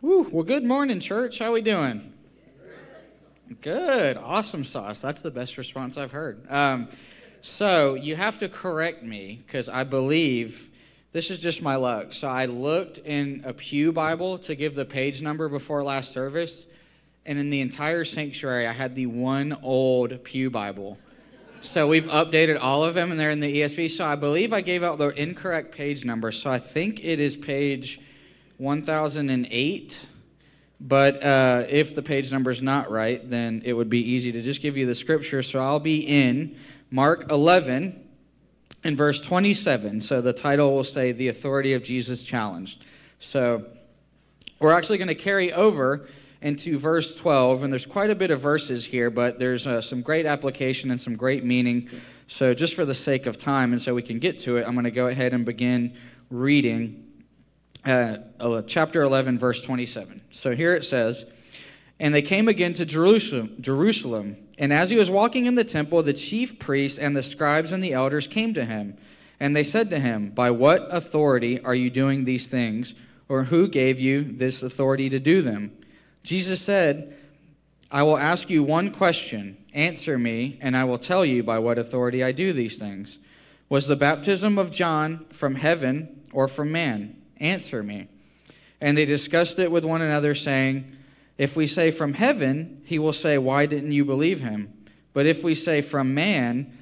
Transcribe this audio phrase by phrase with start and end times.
[0.00, 1.40] Woo, well, good morning, church.
[1.40, 2.12] How are we doing?
[3.60, 4.16] Good.
[4.16, 5.00] Awesome sauce.
[5.00, 6.48] That's the best response I've heard.
[6.48, 6.88] Um,
[7.40, 10.70] so you have to correct me because I believe
[11.10, 12.12] this is just my luck.
[12.12, 16.64] So I looked in a Pew Bible to give the page number before last service,
[17.26, 20.96] and in the entire sanctuary, I had the one old Pew Bible.
[21.60, 23.90] So we've updated all of them, and they're in the ESV.
[23.90, 26.30] So I believe I gave out the incorrect page number.
[26.30, 27.98] So I think it is page
[28.58, 30.00] 1008.
[30.80, 34.42] But uh, if the page number is not right, then it would be easy to
[34.42, 35.42] just give you the scripture.
[35.42, 36.56] So I'll be in
[36.90, 38.08] Mark 11
[38.84, 40.00] in verse 27.
[40.00, 42.84] So the title will say, The Authority of Jesus Challenged.
[43.18, 43.66] So
[44.60, 46.08] we're actually going to carry over
[46.40, 50.02] into verse 12, and there's quite a bit of verses here, but there's uh, some
[50.02, 51.88] great application and some great meaning.
[52.28, 54.74] So, just for the sake of time, and so we can get to it, I'm
[54.74, 55.96] going to go ahead and begin
[56.30, 57.07] reading
[57.88, 60.20] uh, uh, chapter 11, verse 27.
[60.30, 61.24] So, here it says,
[61.98, 66.02] And they came again to Jerusalem, Jerusalem, and as he was walking in the temple,
[66.02, 68.96] the chief priests and the scribes and the elders came to him.
[69.40, 72.94] And they said to him, By what authority are you doing these things?
[73.28, 75.76] Or who gave you this authority to do them?
[76.24, 77.16] Jesus said,
[77.90, 79.56] I will ask you one question.
[79.72, 83.18] Answer me, and I will tell you by what authority I do these things.
[83.68, 87.17] Was the baptism of John from heaven or from man?
[87.40, 88.08] Answer me.
[88.80, 90.96] And they discussed it with one another, saying,
[91.36, 94.72] If we say from heaven, he will say, Why didn't you believe him?
[95.12, 96.76] But if we say from man,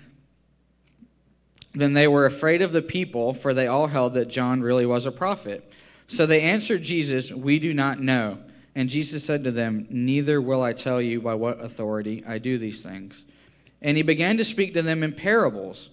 [1.74, 5.06] then they were afraid of the people, for they all held that John really was
[5.06, 5.72] a prophet.
[6.06, 8.38] So they answered Jesus, We do not know.
[8.74, 12.58] And Jesus said to them, Neither will I tell you by what authority I do
[12.58, 13.24] these things.
[13.80, 15.90] And he began to speak to them in parables.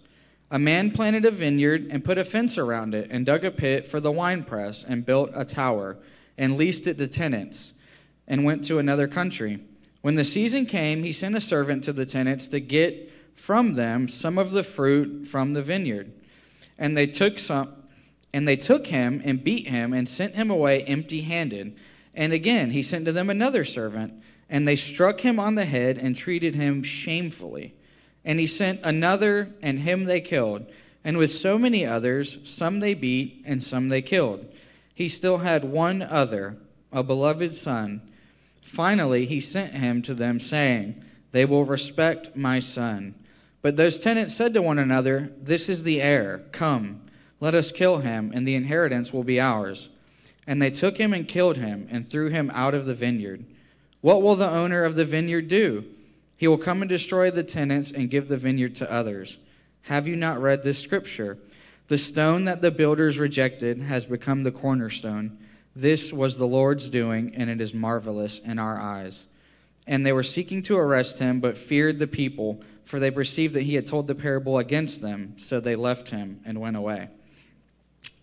[0.52, 3.86] A man planted a vineyard and put a fence around it, and dug a pit
[3.86, 5.98] for the winepress, and built a tower,
[6.38, 7.74] and leased it to tenants,
[8.28, 9.60] and went to another country.
[10.02, 14.08] When the season came, he sent a servant to the tenants to get from them
[14.08, 16.12] some of the fruit from the vineyard.
[16.78, 17.76] And they took some
[18.34, 21.78] and they took him and beat him and sent him away empty-handed.
[22.16, 24.14] And again, he sent to them another servant,
[24.50, 27.76] and they struck him on the head and treated him shamefully.
[28.26, 30.66] And he sent another, and him they killed.
[31.04, 34.46] And with so many others, some they beat, and some they killed.
[34.94, 36.58] He still had one other,
[36.92, 38.02] a beloved son.
[38.62, 43.16] Finally, he sent him to them, saying, They will respect my son.
[43.62, 46.44] But those tenants said to one another, This is the heir.
[46.52, 47.02] Come,
[47.40, 49.90] let us kill him, and the inheritance will be ours.
[50.48, 53.46] And they took him and killed him and threw him out of the vineyard.
[54.02, 55.86] What will the owner of the vineyard do?
[56.44, 59.38] He will come and destroy the tenants and give the vineyard to others.
[59.84, 61.38] Have you not read this scripture?
[61.88, 65.38] The stone that the builders rejected has become the cornerstone.
[65.74, 69.24] This was the Lord's doing, and it is marvelous in our eyes.
[69.88, 73.64] And they were seeking to arrest him, but feared the people, for they perceived that
[73.64, 75.36] he had told the parable against them.
[75.38, 77.08] So they left him and went away.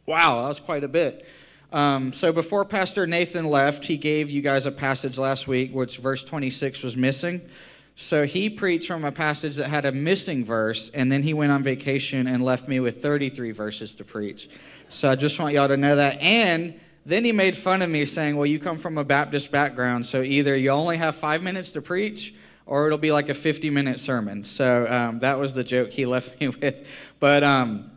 [0.05, 1.25] Wow, that was quite a bit.
[1.73, 5.97] Um, so before Pastor Nathan left, he gave you guys a passage last week, which
[5.97, 7.49] verse 26 was missing.
[7.95, 11.53] So he preached from a passage that had a missing verse, and then he went
[11.53, 14.49] on vacation and left me with 33 verses to preach.
[14.89, 16.19] So I just want y'all to know that.
[16.21, 20.06] And then he made fun of me, saying, Well, you come from a Baptist background,
[20.06, 22.34] so either you only have five minutes to preach,
[22.67, 24.45] or it'll be like a 50 minute sermon.
[24.45, 26.87] So um, that was the joke he left me with.
[27.19, 27.91] But um,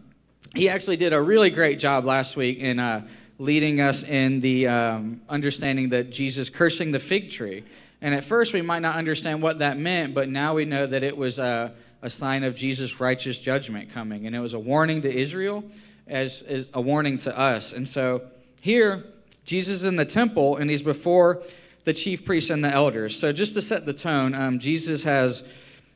[0.55, 2.79] he actually did a really great job last week in.
[2.79, 3.07] Uh,
[3.39, 7.63] leading us in the um, understanding that Jesus cursing the fig tree.
[8.03, 11.03] And at first, we might not understand what that meant, but now we know that
[11.03, 14.27] it was a, a sign of Jesus' righteous judgment coming.
[14.27, 15.63] And it was a warning to Israel
[16.05, 17.71] as, as a warning to us.
[17.71, 18.23] And so
[18.59, 19.05] here,
[19.45, 21.43] Jesus is in the temple, and he's before
[21.85, 23.17] the chief priests and the elders.
[23.17, 25.41] So just to set the tone, um, Jesus has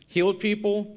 [0.07, 0.95] healed people,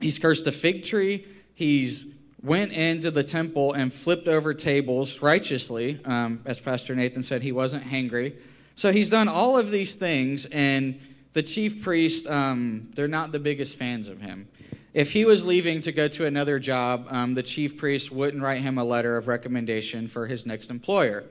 [0.00, 2.06] he's cursed the fig tree, he's
[2.40, 6.00] went into the temple and flipped over tables righteously.
[6.04, 8.36] Um, as Pastor Nathan said, he wasn't hangry.
[8.80, 10.98] So he's done all of these things, and
[11.34, 14.48] the chief priest, um, they're not the biggest fans of him.
[14.94, 18.62] If he was leaving to go to another job, um, the chief priest wouldn't write
[18.62, 21.24] him a letter of recommendation for his next employer.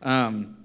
[0.00, 0.56] Um,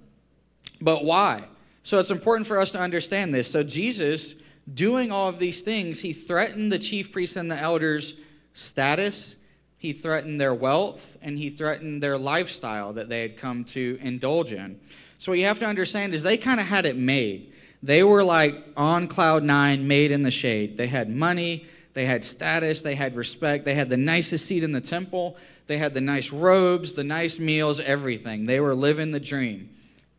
[0.79, 1.43] but why?
[1.83, 3.51] So it's important for us to understand this.
[3.51, 4.33] So Jesus,
[4.73, 8.15] doing all of these things, he threatened the chief priests and the elders'
[8.53, 9.35] status
[9.81, 14.53] he threatened their wealth and he threatened their lifestyle that they had come to indulge
[14.53, 14.79] in.
[15.21, 17.53] So, what you have to understand is they kind of had it made.
[17.83, 20.77] They were like on cloud nine, made in the shade.
[20.77, 24.71] They had money, they had status, they had respect, they had the nicest seat in
[24.71, 25.37] the temple,
[25.67, 28.47] they had the nice robes, the nice meals, everything.
[28.47, 29.69] They were living the dream.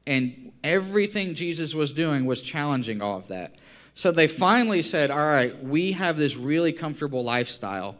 [0.06, 3.56] And everything Jesus was doing was challenging all of that.
[3.94, 7.96] So they finally said, All right, we have this really comfortable lifestyle,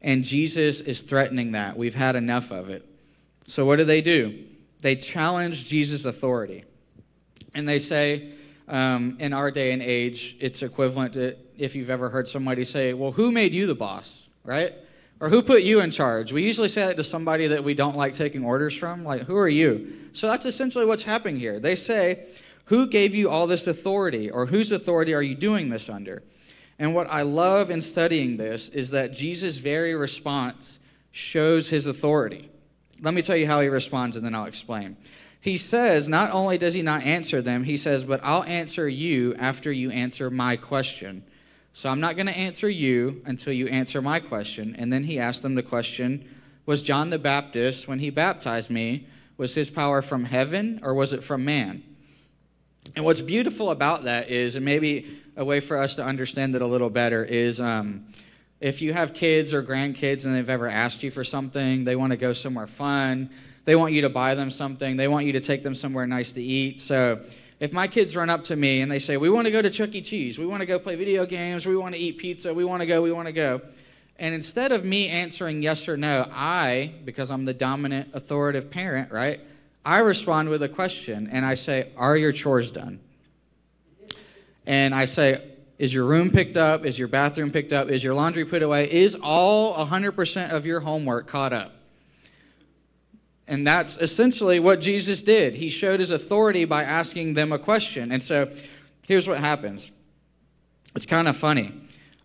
[0.00, 1.76] and Jesus is threatening that.
[1.76, 2.88] We've had enough of it.
[3.44, 4.47] So what do they do?
[4.80, 6.64] They challenge Jesus' authority.
[7.54, 8.32] And they say,
[8.68, 12.92] um, in our day and age, it's equivalent to if you've ever heard somebody say,
[12.92, 14.72] Well, who made you the boss, right?
[15.20, 16.32] Or who put you in charge?
[16.32, 19.04] We usually say that to somebody that we don't like taking orders from.
[19.04, 20.10] Like, who are you?
[20.12, 21.58] So that's essentially what's happening here.
[21.58, 22.26] They say,
[22.66, 24.30] Who gave you all this authority?
[24.30, 26.22] Or whose authority are you doing this under?
[26.78, 30.78] And what I love in studying this is that Jesus' very response
[31.10, 32.50] shows his authority.
[33.00, 34.96] Let me tell you how he responds and then I'll explain.
[35.40, 39.34] He says, not only does he not answer them, he says, but I'll answer you
[39.36, 41.22] after you answer my question.
[41.72, 44.74] So I'm not going to answer you until you answer my question.
[44.76, 46.28] And then he asked them the question
[46.66, 49.06] Was John the Baptist, when he baptized me,
[49.36, 51.84] was his power from heaven or was it from man?
[52.96, 56.62] And what's beautiful about that is, and maybe a way for us to understand it
[56.62, 58.06] a little better, is um,
[58.60, 62.10] if you have kids or grandkids and they've ever asked you for something, they want
[62.12, 63.30] to go somewhere fun,
[63.64, 66.32] they want you to buy them something, they want you to take them somewhere nice
[66.32, 66.80] to eat.
[66.80, 67.20] So
[67.60, 69.70] if my kids run up to me and they say, We want to go to
[69.70, 70.00] Chuck E.
[70.00, 72.80] Cheese, we want to go play video games, we want to eat pizza, we want
[72.80, 73.60] to go, we want to go.
[74.18, 79.12] And instead of me answering yes or no, I, because I'm the dominant authoritative parent,
[79.12, 79.40] right?
[79.84, 82.98] I respond with a question and I say, Are your chores done?
[84.66, 85.42] And I say,
[85.78, 86.84] Is your room picked up?
[86.84, 87.88] Is your bathroom picked up?
[87.88, 88.90] Is your laundry put away?
[88.90, 91.74] Is all 100% of your homework caught up?
[93.46, 95.54] And that's essentially what Jesus did.
[95.54, 98.12] He showed his authority by asking them a question.
[98.12, 98.52] And so
[99.06, 99.90] here's what happens
[100.94, 101.72] it's kind of funny.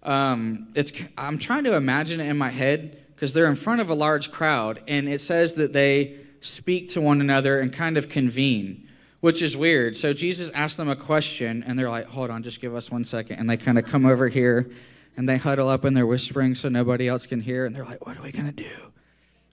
[0.02, 3.90] Um, it's, I'm trying to imagine it in my head because they're in front of
[3.90, 8.10] a large crowd, and it says that they speak to one another and kind of
[8.10, 8.90] convene,
[9.24, 9.96] which is weird.
[9.96, 13.06] So Jesus asked them a question, and they're like, hold on, just give us one
[13.06, 13.40] second.
[13.40, 14.70] And they kind of come over here
[15.16, 17.66] and they huddle up and they're whispering so nobody else can hear.
[17.66, 18.92] And they're like, what are we going to do?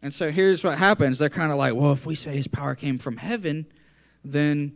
[0.03, 1.21] And so here's what happens.
[1.21, 3.65] They're kind of like, well, if we say his power came from heaven,
[4.25, 4.73] then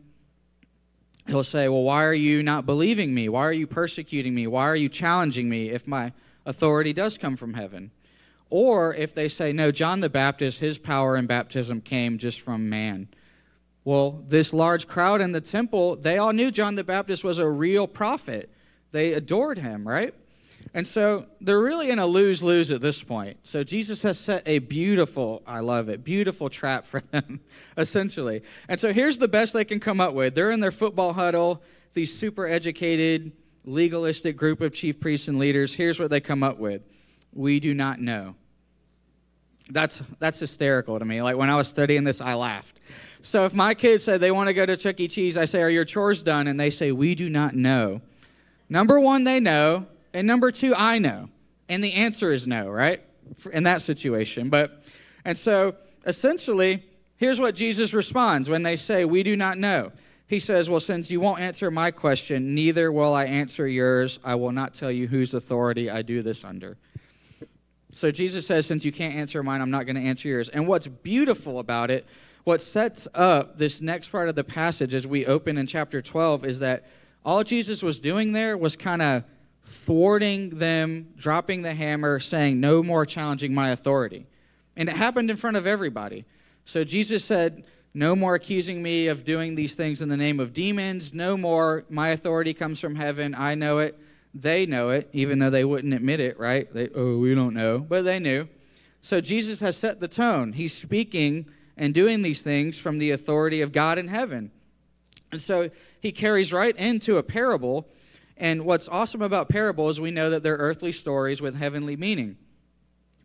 [1.27, 3.29] he'll say, well, why are you not believing me?
[3.29, 4.47] Why are you persecuting me?
[4.47, 6.13] Why are you challenging me if my
[6.47, 7.91] authority does come from heaven?
[8.49, 12.69] Or if they say, no, John the Baptist, his power and baptism came just from
[12.69, 13.09] man.
[13.85, 17.49] Well, this large crowd in the temple, they all knew John the Baptist was a
[17.49, 18.51] real prophet.
[18.93, 20.15] They adored him, right?
[20.73, 23.39] And so they're really in a lose lose at this point.
[23.43, 27.41] So Jesus has set a beautiful, I love it, beautiful trap for them,
[27.77, 28.43] essentially.
[28.69, 30.35] And so here's the best they can come up with.
[30.35, 33.33] They're in their football huddle, these super educated,
[33.65, 35.75] legalistic group of chief priests and leaders.
[35.75, 36.83] Here's what they come up with
[37.33, 38.35] We do not know.
[39.71, 41.23] That's, that's hysterical to me.
[41.23, 42.81] Like when I was studying this, I laughed.
[43.25, 45.09] So if my kids say they want to go to Chuck E.
[45.09, 46.47] Cheese, I say, Are your chores done?
[46.47, 48.03] And they say, We do not know.
[48.69, 49.87] Number one, they know.
[50.13, 51.31] And number two, I know.
[51.69, 53.03] And the answer is no, right?
[53.53, 54.51] In that situation.
[54.51, 54.85] But,
[55.25, 55.75] and so
[56.07, 56.85] essentially,
[57.17, 59.93] here's what Jesus responds when they say, We do not know.
[60.27, 64.19] He says, Well, since you won't answer my question, neither will I answer yours.
[64.23, 66.77] I will not tell you whose authority I do this under.
[67.91, 70.51] So Jesus says, Since you can't answer mine, I'm not going to answer yours.
[70.51, 72.07] And what's beautiful about it,
[72.45, 76.47] what sets up this next part of the passage as we open in chapter 12
[76.47, 76.85] is that
[77.25, 79.25] all Jesus was doing there was kind of
[79.63, 84.27] thwarting them, dropping the hammer, saying, No more challenging my authority.
[84.77, 86.27] And it happened in front of everybody.
[86.67, 90.53] So Jesus said, No more accusing me of doing these things in the name of
[90.53, 91.15] demons.
[91.15, 91.87] No more.
[91.89, 93.35] My authority comes from heaven.
[93.35, 93.99] I know it.
[94.35, 96.73] They know it, even though they wouldn't admit it, right?
[96.75, 97.79] They, oh, we don't know.
[97.79, 98.49] But they knew.
[99.01, 100.55] So Jesus has set the tone.
[100.55, 104.51] He's speaking and doing these things from the authority of God in heaven.
[105.33, 107.89] And so he carries right into a parable
[108.37, 112.37] and what's awesome about parables, we know that they're earthly stories with heavenly meaning.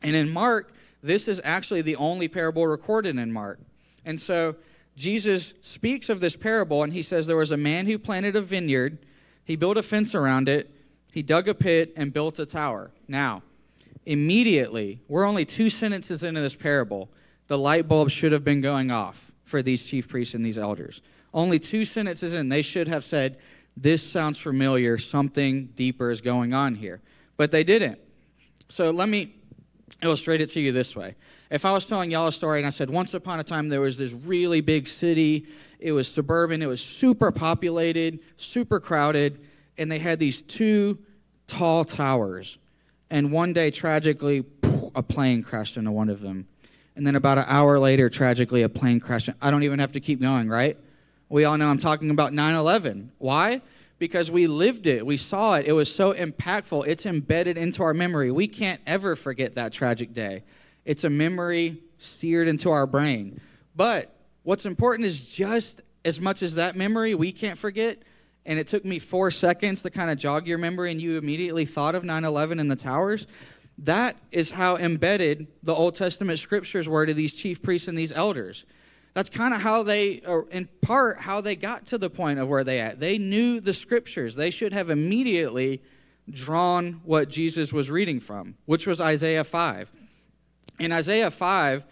[0.01, 3.59] And in Mark, this is actually the only parable recorded in Mark.
[4.05, 4.55] And so
[4.95, 8.41] Jesus speaks of this parable and he says there was a man who planted a
[8.41, 8.99] vineyard,
[9.43, 10.71] he built a fence around it,
[11.11, 12.91] he dug a pit and built a tower.
[13.07, 13.41] Now,
[14.05, 17.09] immediately, we're only two sentences into this parable,
[17.49, 21.01] the light bulb should have been going off for these chief priests and these elders.
[21.33, 23.37] Only two sentences in, they should have said,
[23.75, 27.01] this sounds familiar, something deeper is going on here.
[27.37, 27.99] But they didn't.
[28.69, 29.33] So let me
[30.03, 31.15] illustrate it to you this way.
[31.49, 33.81] If I was telling y'all a story and I said, once upon a time there
[33.81, 35.47] was this really big city,
[35.79, 39.39] it was suburban, it was super populated, super crowded,
[39.75, 40.99] and they had these two
[41.47, 42.59] tall towers.
[43.09, 44.45] And one day, tragically,
[44.93, 46.47] a plane crashed into one of them.
[46.99, 49.29] And then about an hour later, tragically, a plane crashed.
[49.41, 50.75] I don't even have to keep going, right?
[51.29, 53.13] We all know I'm talking about 9 11.
[53.19, 53.61] Why?
[53.99, 57.93] Because we lived it, we saw it, it was so impactful, it's embedded into our
[57.93, 58.31] memory.
[58.31, 60.43] We can't ever forget that tragic day.
[60.83, 63.39] It's a memory seared into our brain.
[63.77, 64.13] But
[64.43, 67.99] what's important is just as much as that memory we can't forget,
[68.45, 71.63] and it took me four seconds to kind of jog your memory, and you immediately
[71.63, 73.25] thought of 9 11 and the towers.
[73.83, 78.12] That is how embedded the Old Testament scriptures were to these chief priests and these
[78.12, 78.65] elders.
[79.13, 82.50] That's kind of how they, or in part, how they got to the point of
[82.50, 83.00] where they at.
[83.00, 84.36] They knew the scriptures.
[84.36, 85.81] They should have immediately
[86.29, 89.91] drawn what Jesus was reading from, which was Isaiah 5.
[90.79, 91.86] And Isaiah 5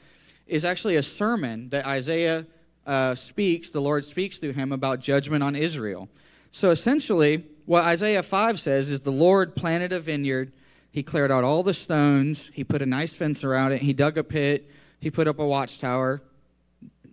[0.46, 2.46] is actually a sermon that Isaiah
[2.86, 6.10] uh, speaks, the Lord speaks through him about judgment on Israel.
[6.52, 10.52] So essentially, what Isaiah 5 says is the Lord planted a vineyard.
[10.98, 12.50] He cleared out all the stones.
[12.54, 13.84] He put a nice fence around it.
[13.84, 14.68] He dug a pit.
[15.00, 16.24] He put up a watchtower.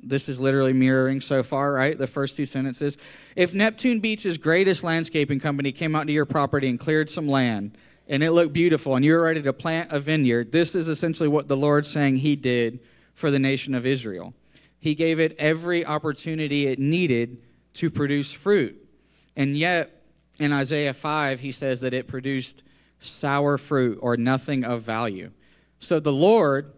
[0.03, 1.99] This is literally mirroring so far, right?
[1.99, 2.97] The first two sentences.
[3.37, 7.76] If Neptune Beach's greatest landscaping company came out to your property and cleared some land,
[8.09, 11.29] and it looked beautiful, and you were ready to plant a vineyard, this is essentially
[11.29, 12.81] what the Lord's saying He did
[13.12, 14.33] for the nation of Israel.
[14.81, 17.43] He gave it every opportunity it needed
[17.75, 18.83] to produce fruit.
[19.37, 20.05] And yet,
[20.38, 22.62] in Isaiah 5, he says that it produced
[22.98, 25.30] sour fruit or nothing of value.
[25.78, 26.72] So the Lord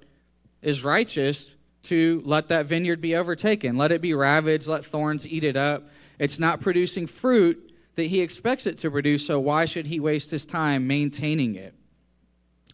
[0.63, 1.53] is righteous
[1.85, 5.89] to let that vineyard be overtaken, let it be ravaged, let thorns eat it up.
[6.19, 10.31] It's not producing fruit that he expects it to produce, so why should he waste
[10.31, 11.75] his time maintaining it?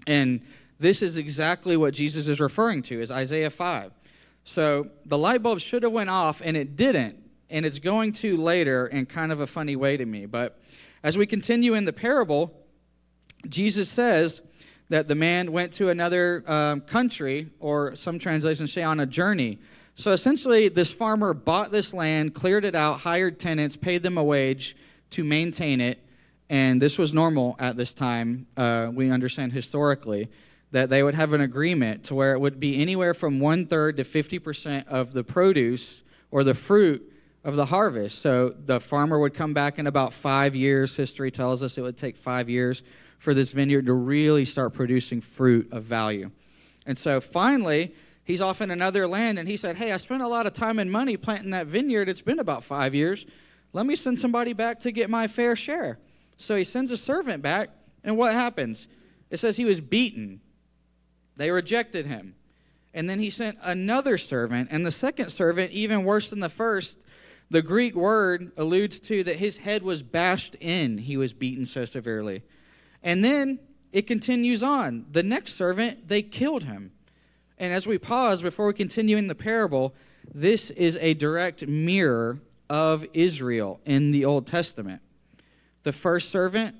[0.06, 0.40] And
[0.78, 3.92] this is exactly what Jesus is referring to, is Isaiah 5.
[4.44, 7.18] So the light bulb should have went off, and it didn't.
[7.50, 10.26] And it's going to later in kind of a funny way to me.
[10.26, 10.58] But
[11.02, 12.52] as we continue in the parable,
[13.49, 14.40] Jesus says
[14.88, 19.58] that the man went to another um, country, or some translations say on a journey.
[19.94, 24.25] So essentially, this farmer bought this land, cleared it out, hired tenants, paid them a
[24.25, 24.76] wage
[25.11, 25.99] to maintain it.
[26.49, 30.28] And this was normal at this time, uh, we understand historically
[30.72, 33.96] that they would have an agreement to where it would be anywhere from one third
[33.99, 37.12] to 50% of the produce or the fruit
[37.44, 38.20] of the harvest.
[38.20, 40.96] So the farmer would come back in about five years.
[40.96, 42.82] History tells us it would take five years
[43.23, 46.33] for this vineyard to really start producing fruit of value.
[46.85, 50.26] And so finally, he's off in another land and he said, Hey, I spent a
[50.26, 52.09] lot of time and money planting that vineyard.
[52.09, 53.25] It's been about five years.
[53.73, 56.00] Let me send somebody back to get my fair share.
[56.37, 57.71] So he sends a servant back,
[58.02, 58.88] and what happens?
[59.31, 60.41] It says he was beaten
[61.37, 62.35] they rejected him.
[62.93, 66.97] And then he sent another servant, and the second servant, even worse than the first,
[67.50, 70.99] the Greek word alludes to that his head was bashed in.
[70.99, 72.43] He was beaten so severely.
[73.02, 73.59] And then
[73.92, 75.06] it continues on.
[75.11, 76.92] The next servant, they killed him.
[77.59, 79.94] And as we pause before we continue in the parable,
[80.32, 82.40] this is a direct mirror
[82.71, 85.02] of Israel in the Old Testament.
[85.82, 86.76] The first servant,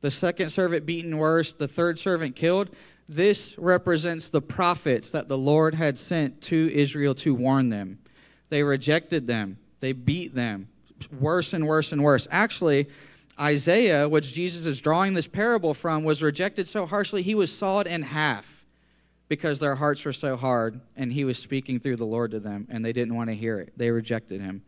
[0.00, 2.70] the second servant beaten worse, the third servant killed.
[3.08, 7.98] This represents the prophets that the Lord had sent to Israel to warn them.
[8.48, 10.68] They rejected them, they beat them
[11.10, 12.28] worse and worse and worse.
[12.30, 12.88] Actually,
[13.40, 17.86] Isaiah, which Jesus is drawing this parable from, was rejected so harshly he was sawed
[17.86, 18.66] in half
[19.28, 22.66] because their hearts were so hard and he was speaking through the Lord to them
[22.70, 23.72] and they didn't want to hear it.
[23.76, 24.62] They rejected him.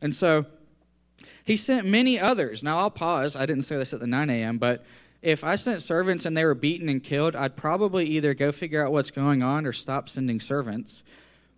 [0.00, 0.46] And so
[1.44, 2.62] he sent many others.
[2.62, 3.36] Now I'll pause.
[3.36, 4.84] I didn't say this at the 9 a.m., but
[5.20, 8.84] if I sent servants and they were beaten and killed, I'd probably either go figure
[8.84, 11.02] out what's going on or stop sending servants.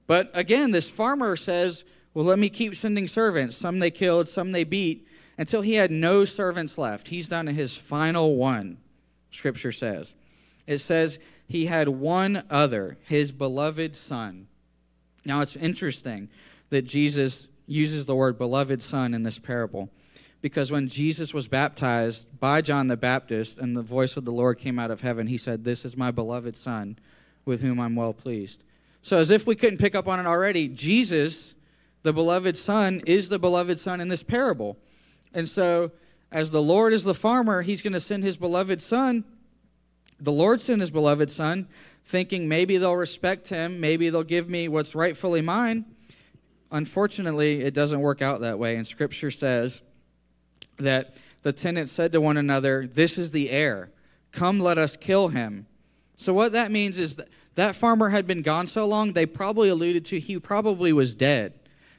[0.07, 3.57] But again, this farmer says, Well, let me keep sending servants.
[3.57, 5.07] Some they killed, some they beat,
[5.41, 7.09] until he had no servants left.
[7.09, 8.77] He's done his final one,
[9.31, 10.13] scripture says.
[10.67, 11.19] It says
[11.49, 14.49] he had one other, his beloved son.
[15.25, 16.29] Now it's interesting
[16.69, 19.89] that Jesus uses the word beloved son in this parable
[20.43, 24.59] because when Jesus was baptized by John the Baptist and the voice of the Lord
[24.59, 26.99] came out of heaven, he said, This is my beloved Son
[27.47, 28.63] with whom I'm well pleased.
[29.01, 31.55] So, as if we couldn't pick up on it already, Jesus,
[32.03, 34.77] the beloved Son, is the beloved Son in this parable.
[35.33, 35.93] And so,
[36.33, 39.25] as the Lord is the farmer, he's going to send his beloved Son.
[40.21, 41.67] The Lord sent his beloved Son,
[42.05, 45.85] thinking maybe they'll respect him, maybe they'll give me what's rightfully mine.
[46.71, 48.77] Unfortunately, it doesn't work out that way.
[48.77, 49.83] And Scripture says,
[50.81, 53.91] that the tenants said to one another, This is the heir.
[54.33, 55.67] Come, let us kill him.
[56.17, 59.69] So, what that means is that that farmer had been gone so long, they probably
[59.69, 61.55] alluded to he probably was dead.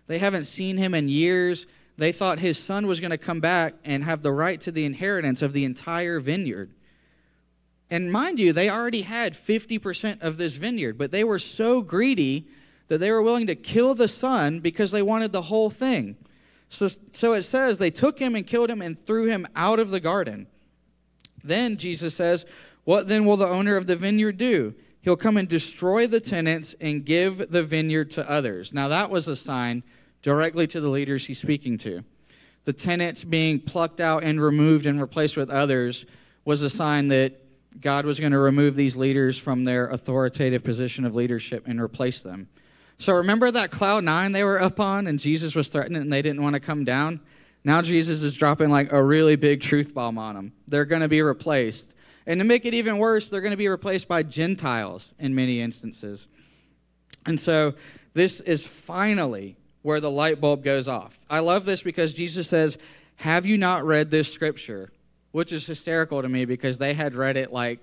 [0.07, 1.65] They haven't seen him in years.
[2.01, 4.85] They thought his son was going to come back and have the right to the
[4.85, 6.73] inheritance of the entire vineyard.
[7.91, 12.47] And mind you, they already had 50% of this vineyard, but they were so greedy
[12.87, 16.15] that they were willing to kill the son because they wanted the whole thing.
[16.69, 19.91] So, so it says they took him and killed him and threw him out of
[19.91, 20.47] the garden.
[21.43, 22.45] Then Jesus says,
[22.83, 24.73] What then will the owner of the vineyard do?
[25.01, 28.73] He'll come and destroy the tenants and give the vineyard to others.
[28.73, 29.83] Now, that was a sign
[30.21, 32.03] directly to the leaders he's speaking to.
[32.63, 36.05] The tenants being plucked out and removed and replaced with others
[36.45, 37.39] was a sign that
[37.79, 42.19] God was going to remove these leaders from their authoritative position of leadership and replace
[42.19, 42.49] them.
[42.97, 46.21] So remember that cloud nine they were up on and Jesus was threatening and they
[46.21, 47.21] didn't want to come down?
[47.63, 50.53] Now Jesus is dropping like a really big truth bomb on them.
[50.67, 51.93] They're going to be replaced.
[52.27, 55.61] And to make it even worse, they're going to be replaced by Gentiles in many
[55.61, 56.27] instances.
[57.25, 57.73] And so
[58.13, 61.19] this is finally where the light bulb goes off.
[61.29, 62.77] I love this because Jesus says,
[63.17, 64.91] Have you not read this scripture?
[65.31, 67.79] Which is hysterical to me because they had read it like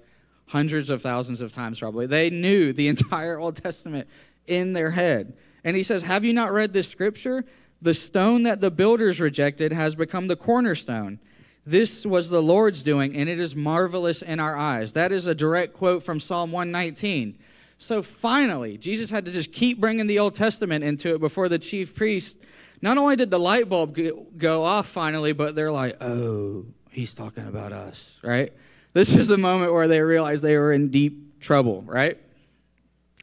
[0.49, 2.07] hundreds of thousands of times, probably.
[2.07, 4.09] They knew the entire Old Testament
[4.47, 5.35] in their head.
[5.65, 7.45] And he says, Have you not read this scripture?
[7.81, 11.21] The stone that the builders rejected has become the cornerstone.
[11.65, 14.95] This was the Lord's doing, and it is marvelous in our eyes.
[14.95, 17.39] That is a direct quote from Psalm 119.
[17.79, 21.61] So finally, Jesus had to just keep bringing the Old Testament into it before the
[21.61, 22.37] chief priest.
[22.83, 23.97] Not only did the light bulb
[24.37, 28.53] go off finally, but they're like, oh, he's talking about us, right?
[28.93, 32.19] This was the moment where they realized they were in deep trouble, right?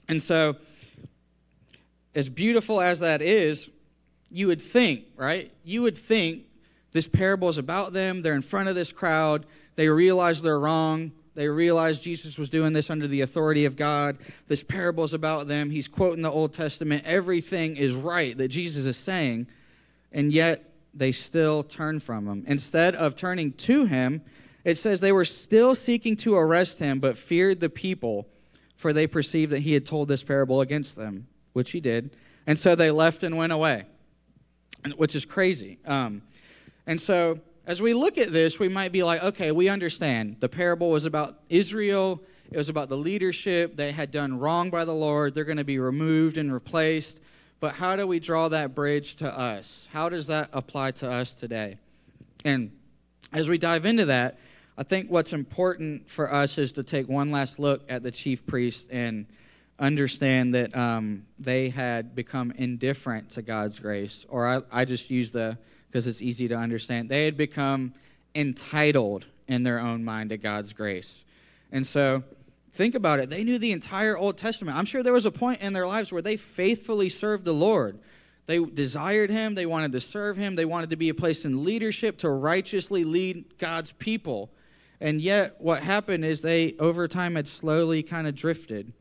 [0.08, 0.56] And so,
[2.14, 3.70] as beautiful as that is,
[4.32, 5.52] you would think, right?
[5.66, 6.46] You would think
[6.94, 8.22] this parable is about them.
[8.22, 9.46] They're in front of this crowd.
[9.76, 11.12] They realize they're wrong.
[11.36, 14.18] They realized Jesus was doing this under the authority of God.
[14.48, 15.70] This parable is about them.
[15.70, 17.04] He's quoting the Old Testament.
[17.06, 19.48] Everything is right that Jesus is saying,
[20.14, 22.46] and yet they still turn from him.
[22.48, 24.22] Instead of turning to him,
[24.64, 28.28] it says they were still seeking to arrest him, but feared the people,
[28.78, 32.16] for they perceived that he had told this parable against them, which he did.
[32.48, 33.84] And so they left and went away,
[34.96, 35.80] which is crazy.
[35.86, 36.22] Um,
[36.88, 40.38] and so as we look at this, we might be like, okay, we understand.
[40.40, 43.76] The parable was about Israel, it was about the leadership.
[43.76, 47.20] They had done wrong by the Lord, they're going to be removed and replaced.
[47.60, 49.88] But how do we draw that bridge to us?
[49.92, 51.78] How does that apply to us today?
[52.44, 52.72] And
[53.34, 54.38] as we dive into that,
[54.78, 58.46] I think what's important for us is to take one last look at the chief
[58.46, 59.26] priest and
[59.80, 64.26] understand that um, they had become indifferent to God's grace.
[64.30, 65.58] Or I, I just use the
[65.96, 67.08] because it's easy to understand.
[67.08, 67.94] They had become
[68.36, 71.24] entitled in their own mind to God's grace.
[71.72, 72.22] And so
[72.74, 73.30] think about it.
[73.30, 74.78] They knew the entire Old Testament.
[74.78, 77.98] I'm sure there was a point in their lives where they faithfully served the Lord.
[78.46, 81.64] They desired Him, they wanted to serve Him, they wanted to be a place in
[81.64, 84.50] leadership to righteously lead God's people.
[85.00, 88.92] And yet, what happened is they, over time, had slowly kind of drifted.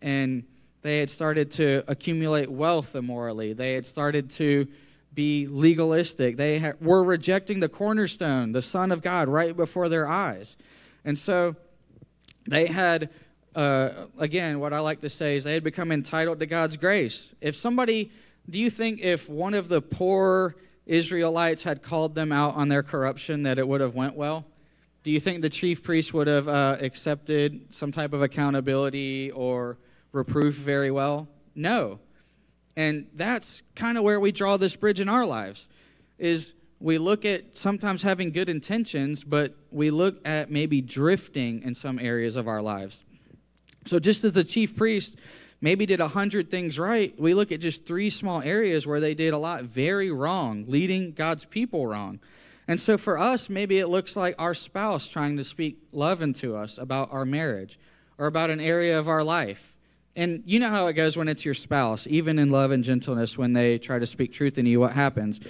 [0.00, 0.44] And
[0.82, 3.52] they had started to accumulate wealth immorally.
[3.52, 4.68] They had started to
[5.16, 6.36] be legalistic.
[6.36, 10.56] They ha- were rejecting the cornerstone, the Son of God, right before their eyes.
[11.04, 11.56] And so
[12.46, 13.10] they had,
[13.56, 17.34] uh, again, what I like to say is they had become entitled to God's grace.
[17.40, 18.12] If somebody,
[18.48, 22.84] do you think if one of the poor Israelites had called them out on their
[22.84, 24.46] corruption that it would have went well?
[25.02, 29.78] Do you think the chief priest would have uh, accepted some type of accountability or
[30.12, 31.26] reproof very well?
[31.54, 32.00] No.
[32.76, 35.66] And that's kind of where we draw this bridge in our lives
[36.18, 41.74] is we look at sometimes having good intentions, but we look at maybe drifting in
[41.74, 43.02] some areas of our lives.
[43.86, 45.16] So just as the chief priest
[45.60, 49.14] maybe did a hundred things right, we look at just three small areas where they
[49.14, 52.20] did a lot very wrong, leading God's people wrong.
[52.68, 56.56] And so for us, maybe it looks like our spouse trying to speak love into
[56.56, 57.78] us about our marriage
[58.18, 59.75] or about an area of our life
[60.16, 63.36] and you know how it goes when it's your spouse, even in love and gentleness,
[63.36, 65.40] when they try to speak truth into you, what happens?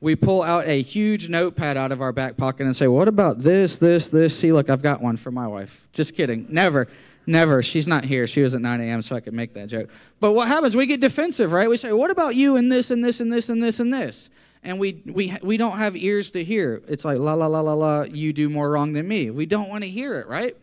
[0.00, 3.40] We pull out a huge notepad out of our back pocket and say, What about
[3.40, 4.36] this, this, this?
[4.36, 5.88] See, look, I've got one for my wife.
[5.92, 6.46] Just kidding.
[6.48, 6.88] Never,
[7.26, 7.62] never.
[7.62, 8.26] She's not here.
[8.26, 9.90] She was at 9 a.m., so I could make that joke.
[10.20, 10.74] But what happens?
[10.74, 11.68] We get defensive, right?
[11.68, 14.30] We say, What about you and this and this and this and this and this?
[14.62, 16.82] And we, we, we don't have ears to hear.
[16.88, 19.30] It's like, la, la, la, la, la, you do more wrong than me.
[19.30, 20.56] We don't want to hear it, right?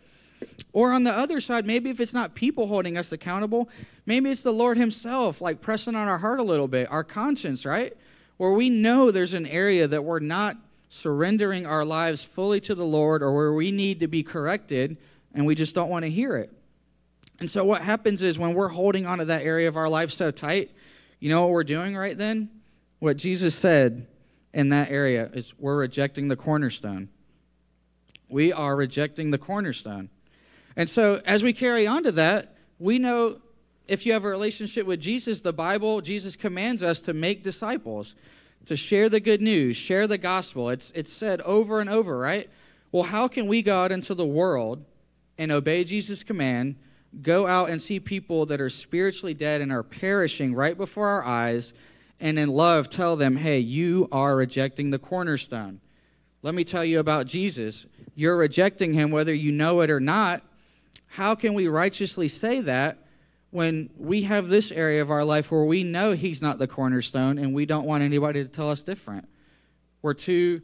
[0.74, 3.70] Or on the other side, maybe if it's not people holding us accountable,
[4.06, 7.66] maybe it's the Lord Himself, like pressing on our heart a little bit, our conscience,
[7.66, 7.96] right?
[8.38, 10.58] Where we know there's an area that we're not
[10.90, 14.98] surrendering our lives fully to the Lord or where we need to be corrected
[15.34, 16.52] and we just don't want to hear it.
[17.40, 20.32] And so what happens is when we're holding onto that area of our life so
[20.32, 20.72] tight,
[21.20, 22.50] you know what we're doing right then?
[23.00, 24.06] What Jesus said
[24.54, 27.10] in that area is we're rejecting the cornerstone.
[28.28, 30.10] We are rejecting the cornerstone.
[30.76, 33.42] And so, as we carry on to that, we know
[33.88, 38.16] if you have a relationship with Jesus, the Bible, Jesus commands us to make disciples,
[38.66, 40.70] to share the good news, share the gospel.
[40.70, 42.50] It's, it's said over and over, right?
[42.92, 44.86] Well, how can we go out into the world
[45.38, 46.76] and obey Jesus' command,
[47.22, 51.26] go out and see people that are spiritually dead and are perishing right before our
[51.26, 51.74] eyes,
[52.20, 55.82] and in love tell them, hey, you are rejecting the cornerstone?
[56.44, 57.86] Let me tell you about Jesus.
[58.16, 60.44] You're rejecting him whether you know it or not.
[61.16, 62.98] How can we righteously say that
[63.50, 67.38] when we have this area of our life where we know he's not the cornerstone
[67.38, 69.28] and we don't want anybody to tell us different?
[70.02, 70.62] We're too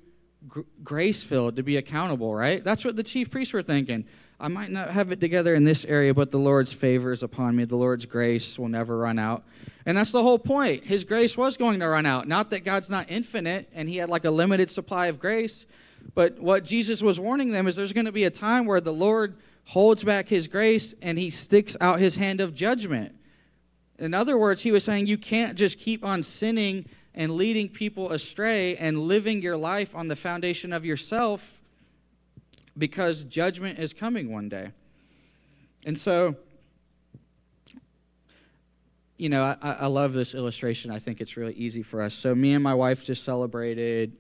[0.48, 2.64] gr- grace filled to be accountable, right?
[2.64, 4.06] That's what the chief priests were thinking.
[4.40, 7.58] I might not have it together in this area, but the Lord's favor is upon
[7.58, 7.66] me.
[7.66, 9.44] The Lord's grace will never run out.
[9.86, 10.86] And that's the whole point.
[10.86, 12.26] His grace was going to run out.
[12.26, 15.66] Not that God's not infinite and he had like a limited supply of grace,
[16.16, 18.94] but what Jesus was warning them is there's going to be a time where the
[18.94, 19.36] Lord
[19.68, 23.14] holds back his grace and he sticks out his hand of judgment.
[24.00, 28.12] In other words, he was saying you can't just keep on sinning and leading people
[28.12, 31.62] astray and living your life on the foundation of yourself
[32.78, 34.72] because judgment is coming one day.
[35.86, 36.36] And so,
[39.18, 40.92] you know, I, I love this illustration.
[40.92, 42.14] I think it's really easy for us.
[42.14, 44.14] So, me and my wife just celebrated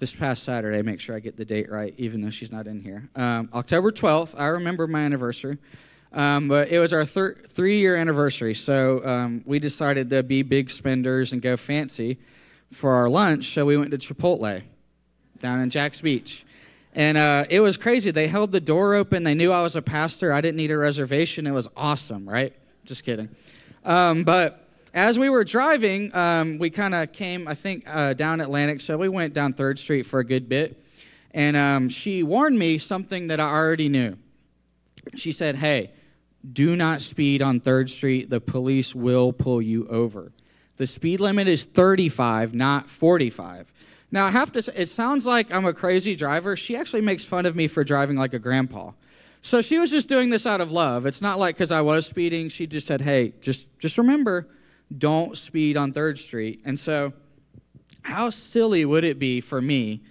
[0.00, 0.82] this past Saturday.
[0.82, 3.08] Make sure I get the date right, even though she's not in here.
[3.14, 4.34] Um, October 12th.
[4.36, 5.58] I remember my anniversary.
[6.12, 8.54] Um, but it was our thir- three year anniversary.
[8.54, 12.18] So um, we decided to be big spenders and go fancy
[12.72, 13.54] for our lunch.
[13.54, 14.62] So we went to Chipotle
[15.38, 16.44] down in Jax Beach.
[16.94, 18.10] And uh, it was crazy.
[18.10, 19.22] They held the door open.
[19.22, 20.32] They knew I was a pastor.
[20.32, 21.46] I didn't need a reservation.
[21.46, 22.52] It was awesome, right?
[22.84, 23.28] Just kidding.
[23.84, 28.40] Um, but as we were driving, um, we kind of came, I think, uh, down
[28.40, 28.80] Atlantic.
[28.80, 30.82] So we went down 3rd Street for a good bit.
[31.32, 34.16] And um, she warned me something that I already knew.
[35.14, 35.92] She said, Hey,
[36.50, 38.30] do not speed on 3rd Street.
[38.30, 40.32] The police will pull you over.
[40.76, 43.72] The speed limit is 35, not 45.
[44.10, 46.56] Now, I have to say, it sounds like I'm a crazy driver.
[46.56, 48.92] She actually makes fun of me for driving like a grandpa.
[49.42, 51.06] So she was just doing this out of love.
[51.06, 52.48] It's not like because I was speeding.
[52.48, 54.48] She just said, hey, just, just remember,
[54.96, 56.60] don't speed on 3rd Street.
[56.64, 57.12] And so,
[58.02, 60.02] how silly would it be for me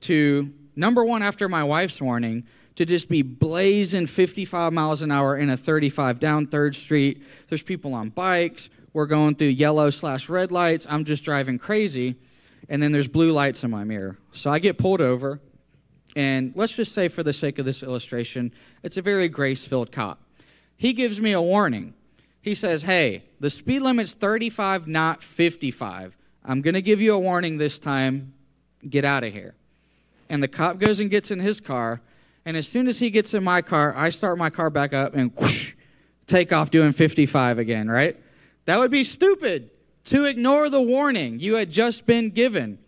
[0.00, 5.36] to, number one, after my wife's warning, to just be blazing 55 miles an hour
[5.36, 7.22] in a 35 down 3rd Street?
[7.48, 8.68] There's people on bikes.
[8.92, 10.86] We're going through yellow slash red lights.
[10.88, 12.16] I'm just driving crazy.
[12.68, 14.18] And then there's blue lights in my mirror.
[14.32, 15.40] So I get pulled over.
[16.16, 19.92] And let's just say, for the sake of this illustration, it's a very grace filled
[19.92, 20.20] cop.
[20.76, 21.94] He gives me a warning.
[22.40, 26.16] He says, Hey, the speed limit's 35, not 55.
[26.44, 28.32] I'm going to give you a warning this time.
[28.88, 29.54] Get out of here.
[30.28, 32.00] And the cop goes and gets in his car.
[32.44, 35.14] And as soon as he gets in my car, I start my car back up
[35.14, 35.74] and whoosh,
[36.26, 38.16] take off doing 55 again, right?
[38.64, 39.70] That would be stupid
[40.04, 42.78] to ignore the warning you had just been given.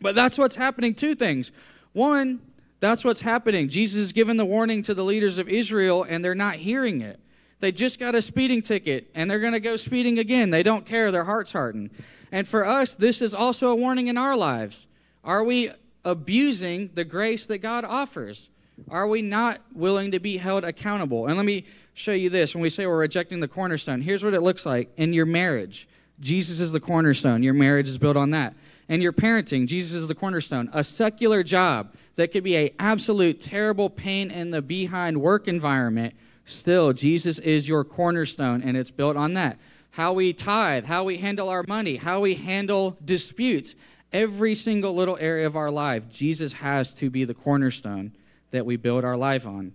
[0.00, 0.94] But that's what's happening.
[0.94, 1.50] Two things.
[1.92, 2.40] One,
[2.80, 3.68] that's what's happening.
[3.68, 7.20] Jesus is given the warning to the leaders of Israel, and they're not hearing it.
[7.60, 10.50] They just got a speeding ticket and they're going to go speeding again.
[10.50, 11.10] They don't care.
[11.10, 11.90] Their heart's hardened.
[12.30, 14.86] And for us, this is also a warning in our lives.
[15.24, 15.70] Are we
[16.04, 18.48] abusing the grace that God offers?
[18.90, 21.26] Are we not willing to be held accountable?
[21.26, 22.54] And let me show you this.
[22.54, 25.88] When we say we're rejecting the cornerstone, here's what it looks like in your marriage.
[26.20, 27.42] Jesus is the cornerstone.
[27.42, 28.56] Your marriage is built on that.
[28.88, 30.70] And your parenting, Jesus is the cornerstone.
[30.72, 36.14] A secular job that could be a absolute terrible pain in the behind work environment
[36.48, 39.58] Still, Jesus is your cornerstone, and it's built on that.
[39.92, 43.74] How we tithe, how we handle our money, how we handle disputes,
[44.12, 48.12] every single little area of our life, Jesus has to be the cornerstone
[48.50, 49.74] that we build our life on.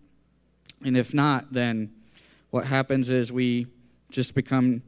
[0.84, 1.92] And if not, then
[2.50, 3.68] what happens is we
[4.10, 4.82] just become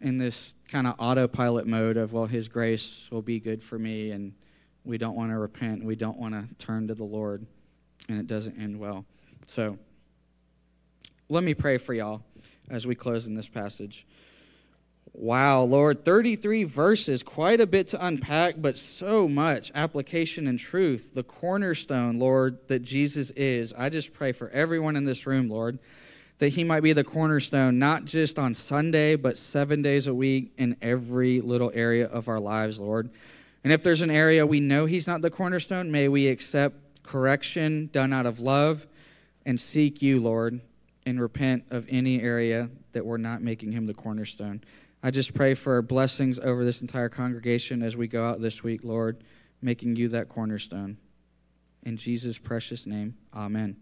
[0.00, 4.10] in this kind of autopilot mode of, well, His grace will be good for me,
[4.10, 4.34] and
[4.84, 7.46] we don't want to repent, we don't want to turn to the Lord,
[8.08, 9.04] and it doesn't end well.
[9.46, 9.78] So,
[11.28, 12.22] let me pray for y'all
[12.70, 14.06] as we close in this passage.
[15.12, 21.14] Wow, Lord, 33 verses, quite a bit to unpack, but so much application and truth.
[21.14, 23.72] The cornerstone, Lord, that Jesus is.
[23.72, 25.78] I just pray for everyone in this room, Lord,
[26.38, 30.52] that he might be the cornerstone, not just on Sunday, but seven days a week
[30.58, 33.08] in every little area of our lives, Lord.
[33.64, 37.88] And if there's an area we know he's not the cornerstone, may we accept correction
[37.90, 38.86] done out of love
[39.46, 40.60] and seek you, Lord
[41.06, 44.60] and repent of any area that we're not making him the cornerstone.
[45.02, 48.80] I just pray for blessings over this entire congregation as we go out this week,
[48.82, 49.22] Lord,
[49.62, 50.98] making you that cornerstone.
[51.84, 53.76] In Jesus' precious name, amen.